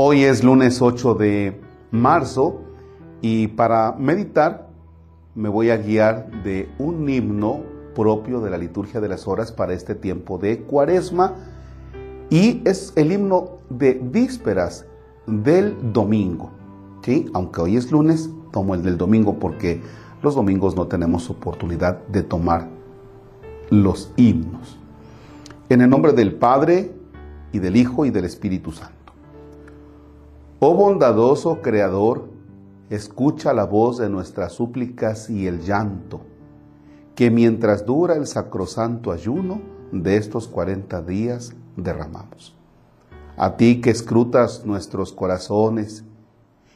[0.00, 1.60] Hoy es lunes 8 de
[1.90, 2.60] marzo
[3.20, 4.68] y para meditar
[5.34, 7.64] me voy a guiar de un himno
[7.96, 11.34] propio de la liturgia de las horas para este tiempo de cuaresma
[12.30, 14.86] y es el himno de vísperas
[15.26, 16.52] del domingo.
[17.02, 17.28] ¿sí?
[17.34, 19.82] Aunque hoy es lunes, tomo el del domingo porque
[20.22, 22.68] los domingos no tenemos oportunidad de tomar
[23.68, 24.78] los himnos.
[25.68, 26.94] En el nombre del Padre
[27.50, 28.97] y del Hijo y del Espíritu Santo.
[30.60, 32.30] Oh bondadoso Creador,
[32.90, 36.22] escucha la voz de nuestras súplicas y el llanto,
[37.14, 39.60] que mientras dura el sacrosanto ayuno
[39.92, 42.56] de estos cuarenta días derramamos.
[43.36, 46.02] A ti que escrutas nuestros corazones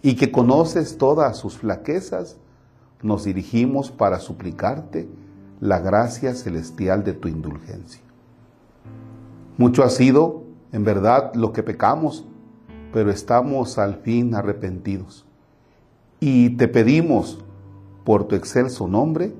[0.00, 2.38] y que conoces todas sus flaquezas,
[3.02, 5.06] nos dirigimos para suplicarte
[5.60, 8.00] la gracia celestial de tu indulgencia.
[9.58, 12.24] Mucho ha sido, en verdad, lo que pecamos
[12.96, 15.26] pero estamos al fin arrepentidos.
[16.18, 17.44] Y te pedimos,
[18.04, 19.34] por tu excelso nombre,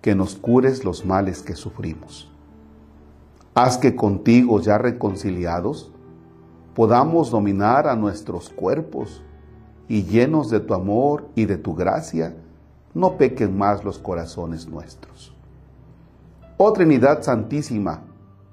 [0.00, 2.30] que nos cures los males que sufrimos.
[3.56, 5.90] Haz que contigo ya reconciliados
[6.76, 9.20] podamos dominar a nuestros cuerpos
[9.88, 12.36] y llenos de tu amor y de tu gracia,
[12.94, 15.34] no pequen más los corazones nuestros.
[16.56, 18.04] Oh Trinidad Santísima,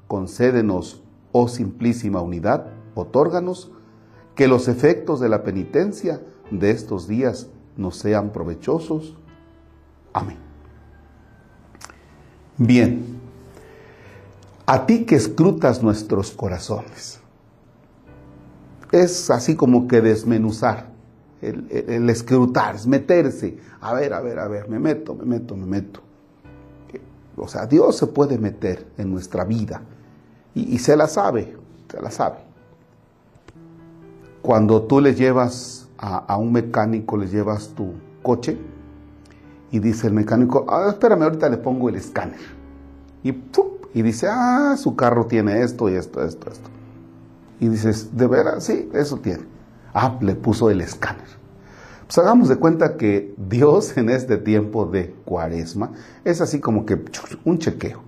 [0.08, 3.70] concédenos, oh simplísima unidad, otórganos
[4.36, 9.16] que los efectos de la penitencia de estos días nos sean provechosos.
[10.14, 10.38] Amén.
[12.58, 13.20] Bien,
[14.66, 17.20] a ti que escrutas nuestros corazones,
[18.92, 20.92] es así como que desmenuzar,
[21.42, 25.66] el, escrutar, es meterse, a ver, a ver, a ver, me meto, me meto, me
[25.66, 26.02] meto.
[27.36, 29.82] O sea, Dios se puede meter en nuestra vida
[30.54, 31.58] y, y se la sabe,
[31.92, 32.53] se la sabe.
[34.44, 38.58] Cuando tú le llevas a, un mecánico, le llevas tu coche
[39.72, 42.42] y dice el mecánico, ah, espérame, ahorita le pongo el escáner.
[43.24, 43.34] Y,
[43.94, 46.70] y dice, ah, su carro tiene esto y esto, esto, esto.
[47.62, 48.66] Y dices, ¿de veras?
[48.66, 49.46] Sí, eso tiene.
[49.94, 51.28] Ah, le puso el escáner.
[52.06, 55.92] Pues hagamos de cuenta que Dios en este tiempo de cuaresma
[56.26, 57.02] es así como que
[57.46, 58.02] un chequeo.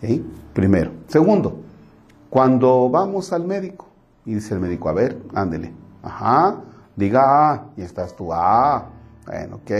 [0.00, 0.26] ¿Sí?
[0.52, 0.90] Primero.
[1.06, 1.60] Segundo,
[2.30, 3.85] cuando vamos al médico,
[4.26, 5.72] y dice el médico, a ver, ándele.
[6.02, 6.60] Ajá,
[6.96, 8.88] diga A, y estás tú, ah,
[9.24, 9.70] bueno, ok.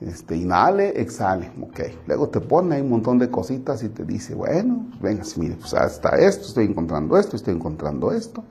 [0.00, 1.80] Este, inhale, exhale, ok.
[2.06, 5.74] Luego te pone ahí un montón de cositas y te dice, bueno, venga, mire, pues
[5.74, 8.44] hasta esto, estoy encontrando esto, estoy encontrando esto.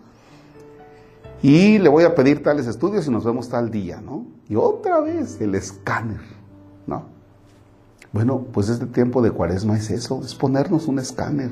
[1.42, 4.26] Y le voy a pedir tales estudios y nos vemos tal día, ¿no?
[4.50, 6.20] Y otra vez el escáner,
[6.86, 7.04] ¿no?
[8.12, 11.52] Bueno, pues este tiempo de cuaresma es eso, es ponernos un escáner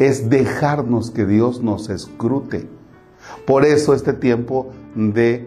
[0.00, 2.66] es dejarnos que Dios nos escrute.
[3.46, 5.46] Por eso este tiempo de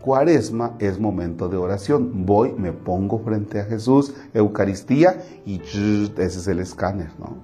[0.00, 2.24] cuaresma es momento de oración.
[2.24, 7.36] Voy, me pongo frente a Jesús, Eucaristía y ese es el escáner, ¿no?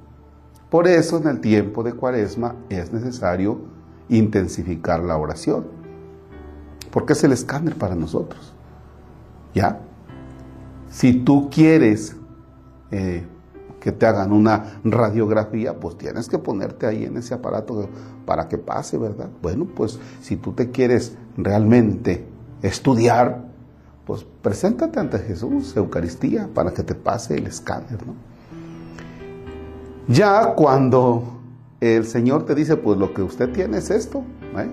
[0.70, 3.60] Por eso en el tiempo de cuaresma es necesario
[4.08, 5.66] intensificar la oración.
[6.90, 8.54] Porque es el escáner para nosotros.
[9.54, 9.80] ¿Ya?
[10.88, 12.16] Si tú quieres
[12.90, 13.26] eh,
[13.86, 17.88] que te hagan una radiografía, pues tienes que ponerte ahí en ese aparato
[18.24, 19.28] para que pase, ¿verdad?
[19.40, 22.26] Bueno, pues si tú te quieres realmente
[22.62, 23.44] estudiar,
[24.04, 28.14] pues preséntate ante Jesús, Eucaristía, para que te pase el escáner, ¿no?
[30.08, 31.38] Ya cuando
[31.80, 34.24] el Señor te dice, pues lo que usted tiene es esto,
[34.58, 34.68] ¿eh?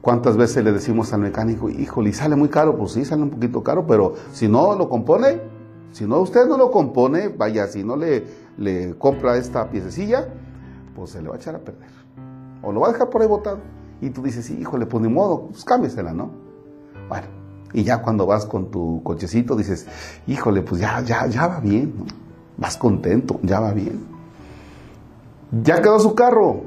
[0.00, 2.78] ¿Cuántas veces le decimos al mecánico, híjole, sale muy caro?
[2.78, 5.55] Pues sí, sale un poquito caro, pero si no lo compone,
[5.92, 8.24] si no, usted no lo compone, vaya, si no le,
[8.58, 10.28] le compra esta piececilla,
[10.94, 11.88] pues se le va a echar a perder.
[12.62, 13.58] O lo va a dejar por ahí botado.
[14.00, 16.30] Y tú dices, híjole, pues ni modo, pues cámbiesela, ¿no?
[17.08, 17.26] Bueno,
[17.72, 19.86] y ya cuando vas con tu cochecito dices,
[20.26, 22.04] híjole, pues ya, ya, ya va bien, ¿no?
[22.58, 24.06] Vas contento, ya va bien.
[25.62, 26.62] Ya quedó su carro.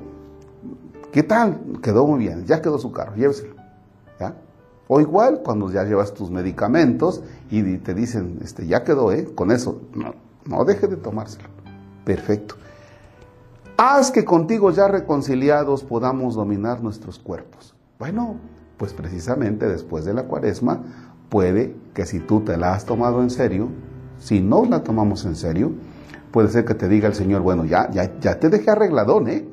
[1.11, 1.79] ¿Qué tal?
[1.81, 3.58] Quedó muy bien, ya quedó su carro, lléveselo.
[4.91, 7.21] O igual cuando ya llevas tus medicamentos
[7.51, 9.29] y te dicen, este, ya quedó, ¿eh?
[9.35, 10.15] Con eso, no,
[10.45, 11.47] no deje de tomárselo.
[12.03, 12.55] Perfecto.
[13.77, 17.75] Haz que contigo ya reconciliados podamos dominar nuestros cuerpos.
[17.99, 18.37] Bueno,
[18.77, 20.81] pues precisamente después de la cuaresma,
[21.29, 23.69] puede que si tú te la has tomado en serio,
[24.17, 25.71] si no la tomamos en serio,
[26.31, 29.47] puede ser que te diga el Señor, bueno, ya, ya, ya te dejé arregladón, ¿eh?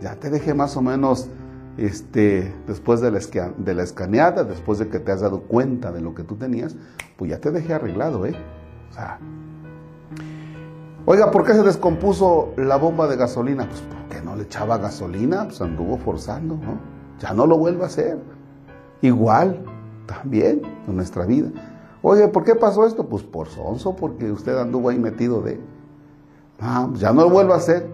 [0.00, 1.28] Ya te dejé más o menos
[1.78, 6.22] este, después de la, escaneada, después de que te has dado cuenta de lo que
[6.22, 6.76] tú tenías,
[7.16, 8.34] pues ya te dejé arreglado, ¿eh?
[8.90, 9.18] O sea,
[11.04, 13.68] oiga, ¿por qué se descompuso la bomba de gasolina?
[13.68, 16.96] Pues porque no le echaba gasolina, pues anduvo forzando, ¿no?
[17.18, 18.18] ya no lo vuelva a hacer.
[19.02, 19.64] Igual,
[20.06, 21.50] también en nuestra vida.
[22.02, 23.06] Oye, ¿por qué pasó esto?
[23.06, 25.60] Pues por sonso, porque usted anduvo ahí metido de...
[26.60, 27.86] Ah, ya no lo vuelva a hacer,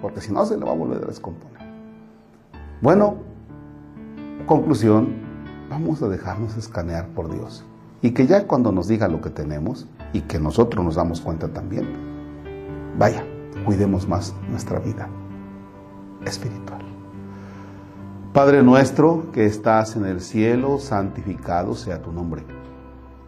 [0.00, 1.51] porque si no se le va a volver a descomponer.
[2.82, 3.14] Bueno,
[4.44, 5.10] conclusión,
[5.70, 7.64] vamos a dejarnos escanear por Dios.
[8.00, 11.46] Y que ya cuando nos diga lo que tenemos y que nosotros nos damos cuenta
[11.46, 11.86] también,
[12.98, 13.24] vaya,
[13.64, 15.08] cuidemos más nuestra vida
[16.26, 16.82] espiritual.
[18.32, 22.42] Padre nuestro que estás en el cielo, santificado sea tu nombre.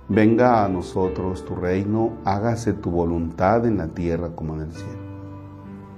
[0.09, 5.05] Venga a nosotros tu reino, hágase tu voluntad en la tierra como en el cielo.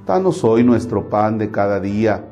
[0.05, 2.29] Danos hoy nuestro pan de cada día.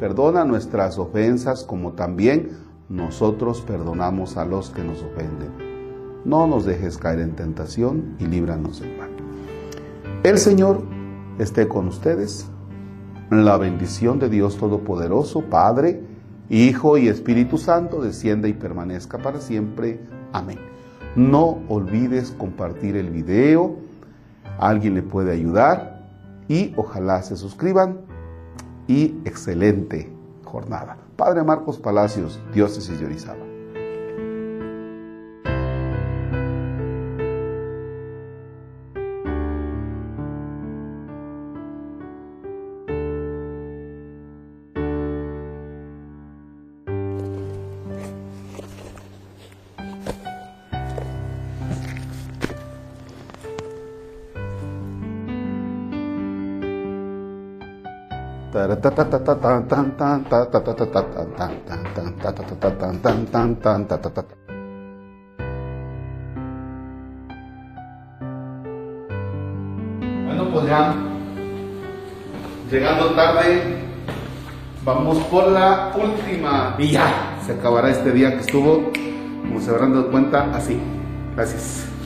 [0.00, 2.50] Perdona nuestras ofensas como también
[2.88, 5.70] nosotros perdonamos a los que nos ofenden
[6.24, 9.10] no nos dejes caer en tentación y líbranos del mal.
[10.22, 10.82] El Señor
[11.38, 12.46] esté con ustedes.
[13.30, 16.02] La bendición de Dios Todopoderoso, Padre,
[16.48, 20.00] Hijo y Espíritu Santo, descienda y permanezca para siempre.
[20.32, 20.58] Amén.
[21.14, 23.76] No olvides compartir el video,
[24.58, 26.08] alguien le puede ayudar
[26.48, 28.00] y ojalá se suscriban
[28.88, 30.10] y excelente
[30.44, 30.96] jornada.
[31.16, 33.49] Padre Marcos Palacios, Diócesis de Orizaba.
[70.26, 70.94] Bueno, pues ya,
[72.70, 73.84] llegando tarde,
[74.84, 78.90] vamos por la última y ya se acabará este día que estuvo,
[79.42, 80.80] como se habrán dado cuenta, así.
[81.36, 81.99] Gracias.